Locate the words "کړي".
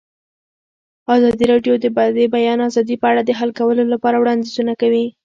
4.81-5.05